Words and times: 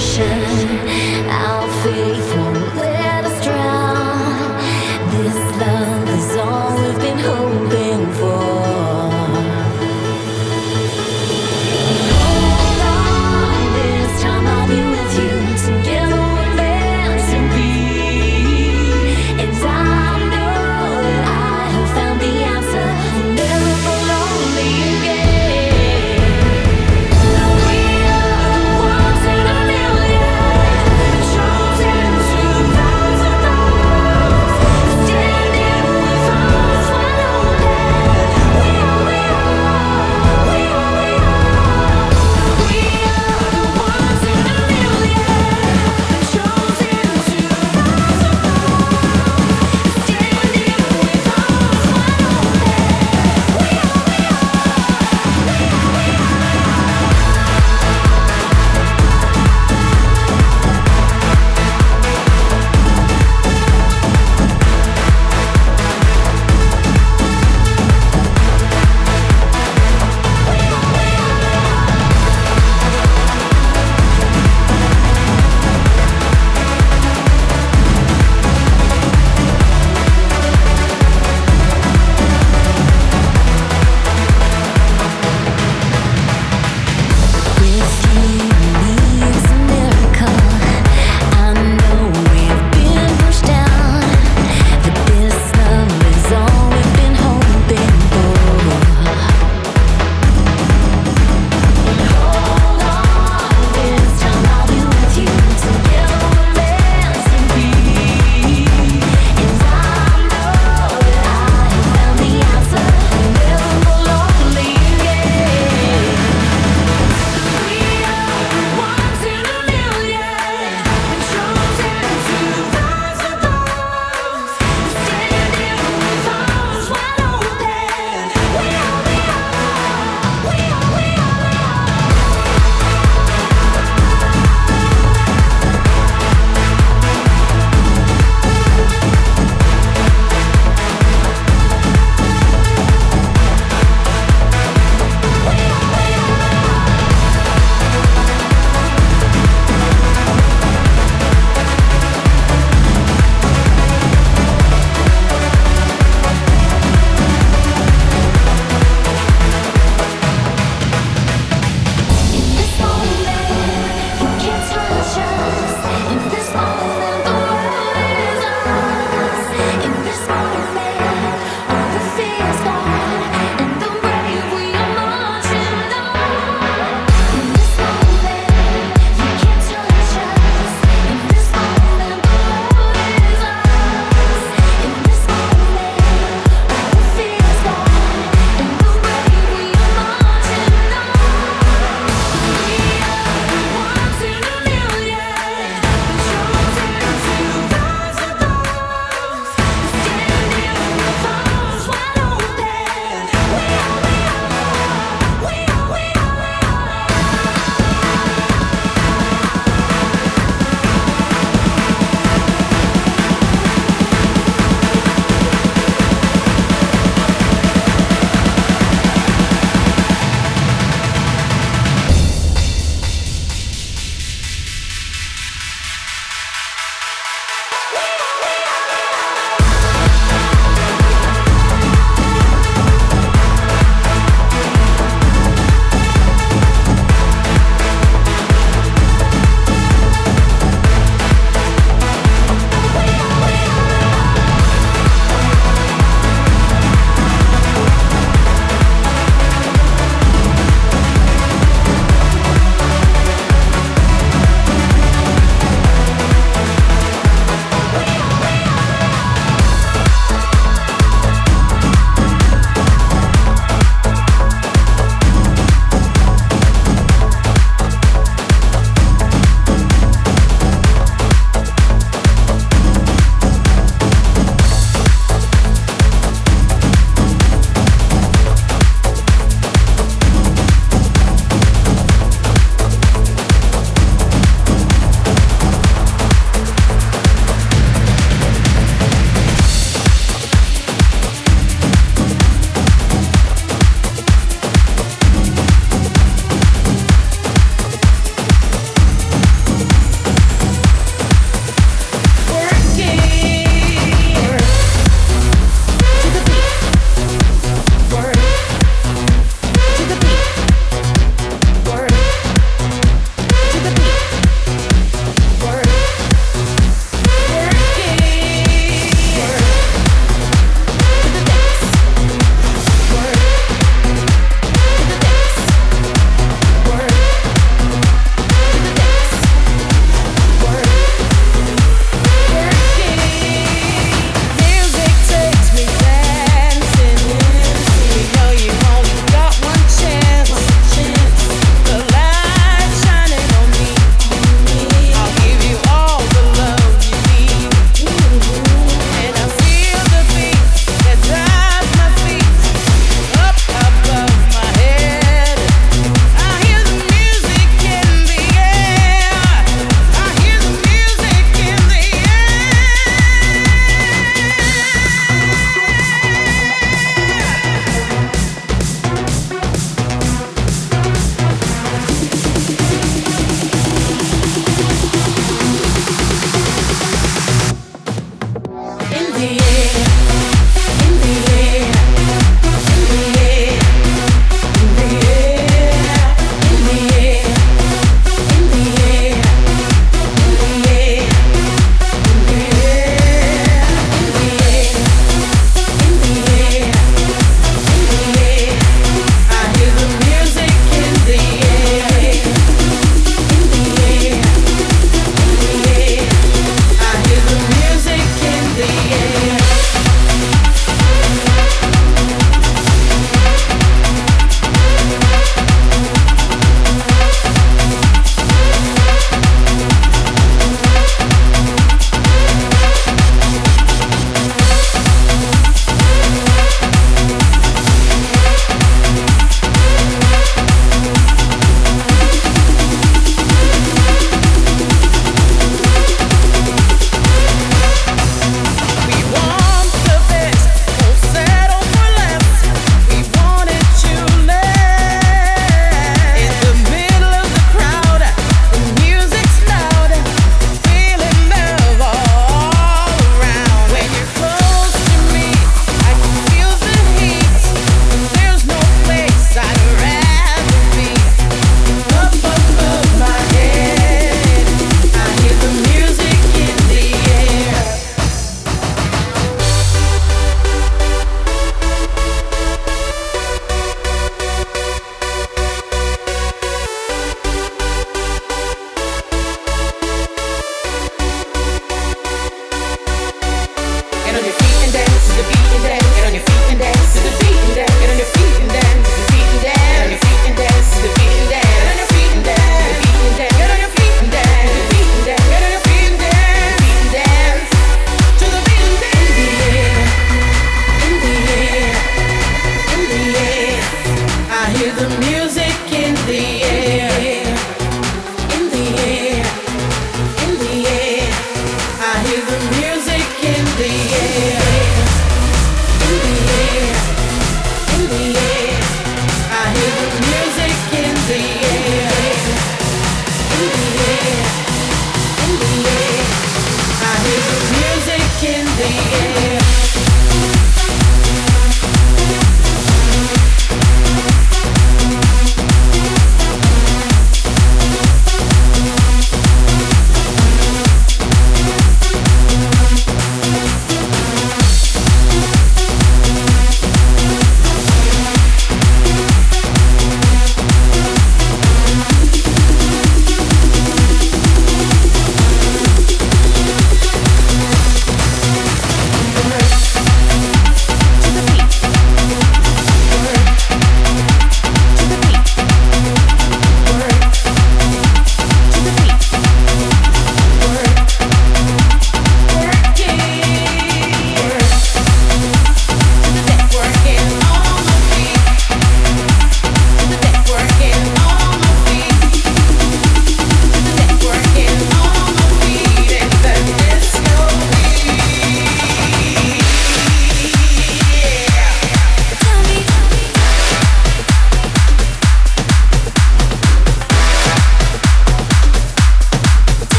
Thank 0.00 1.07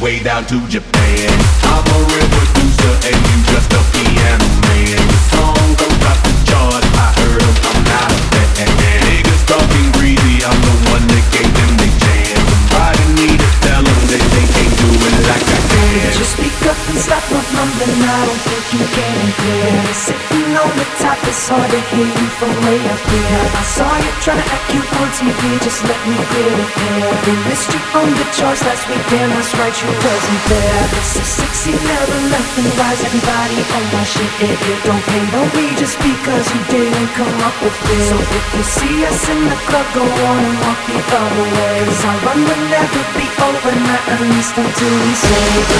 way 0.00 0.18
down 0.22 0.44
to 0.46 0.56
Japan. 0.68 1.28
I'm 1.68 1.84
a 1.84 1.98
real 2.08 2.28
producer 2.32 2.92
and 3.04 3.16
you 3.20 3.36
just 3.52 3.70
a 3.72 3.80
piano 3.92 4.48
man. 4.64 5.00
Song 5.28 5.68
goes 5.76 6.00
off 6.08 6.20
the 6.24 6.34
chart, 6.48 6.84
I 6.96 7.06
heard 7.20 7.42
em, 7.44 7.56
I'm 7.68 7.80
not 7.84 8.08
a 8.08 8.18
fan. 8.32 9.00
Niggas 9.04 9.42
talking 9.46 9.88
greedy, 10.00 10.40
I'm 10.40 10.56
the 10.56 10.74
one 10.88 11.04
that 11.04 11.24
gave 11.36 11.52
them 11.52 11.72
the 11.76 11.88
chance. 12.00 12.40
Somebody 12.48 13.04
need 13.12 13.38
to 13.38 13.50
tell 13.60 13.82
them 13.84 14.00
that 14.08 14.24
they 14.32 14.46
can't 14.56 14.74
do 14.80 14.88
it 14.88 15.16
like 15.28 15.49
Baby, 15.90 16.06
just 16.14 16.38
speak 16.38 16.54
up 16.70 16.78
and 16.86 16.98
stop 17.02 17.18
my 17.34 17.42
mumbling. 17.50 17.98
I 17.98 18.22
don't 18.22 18.42
think 18.46 18.78
you 18.78 18.84
can 18.94 19.26
clear. 19.42 19.74
Sitting 19.90 20.54
on 20.54 20.70
the 20.78 20.86
top, 21.02 21.18
it's 21.26 21.50
hard 21.50 21.66
to 21.66 21.80
hear 21.90 22.06
you 22.06 22.26
from 22.38 22.54
way 22.62 22.78
up 22.86 23.02
here. 23.10 23.42
I 23.58 23.62
saw 23.66 23.90
you 23.98 24.12
trying 24.22 24.38
to 24.38 24.46
act 24.54 24.70
cute 24.70 24.86
on 24.86 25.10
TV. 25.18 25.58
Just 25.58 25.82
let 25.82 25.98
me 26.06 26.14
clear 26.14 26.54
the 26.54 26.66
air. 26.94 27.10
We 27.26 27.34
missed 27.50 27.74
you 27.74 27.82
on 27.98 28.06
the 28.06 28.22
charts 28.30 28.62
last 28.62 28.86
weekend. 28.86 29.34
That's 29.34 29.50
right, 29.58 29.74
you 29.74 29.90
wasn't 29.90 30.42
there. 30.46 30.82
This 30.94 31.10
is 31.18 31.26
sexy, 31.26 31.74
never 31.74 32.18
nothing. 32.30 32.70
Why's 32.78 33.02
everybody 33.02 33.58
on 33.74 33.84
my 33.90 34.06
shit? 34.06 34.30
It, 34.46 34.62
it 34.62 34.78
don't 34.86 35.02
pay 35.10 35.26
no 35.34 35.42
wages 35.58 35.98
because 35.98 36.46
you 36.54 36.62
didn't 36.70 37.10
come 37.18 37.34
up 37.42 37.56
with 37.66 37.74
this. 37.90 38.14
So 38.14 38.14
if 38.14 38.46
you 38.54 38.62
see 38.62 38.96
us 39.10 39.26
in 39.26 39.42
the 39.42 39.58
club, 39.66 39.86
go 39.98 40.06
on 40.06 40.38
and 40.38 40.54
walk 40.62 40.80
the 40.86 41.02
other 41.02 41.46
way. 41.50 41.82
Cause 41.82 42.02
our 42.06 42.18
run 42.30 42.38
will 42.46 42.64
never 42.70 43.02
be 43.18 43.26
overnight, 43.42 44.06
at 44.06 44.20
least 44.22 44.54
until 44.54 44.94
we 45.02 45.14
say. 45.18 45.79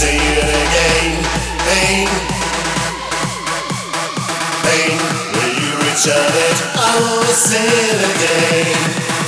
say 0.00 0.16
it 0.16 0.48
again. 0.64 1.12
Pain, 1.68 2.08
pain, 4.64 4.96
will 5.34 5.54
you 5.60 5.72
return 5.76 6.32
it? 6.48 6.58
I 6.72 6.92
will 7.04 7.34
say 7.34 7.68
it 7.68 8.00
again. 8.08 9.19